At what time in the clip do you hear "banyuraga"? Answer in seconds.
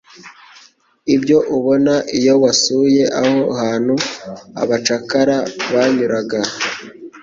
5.73-6.39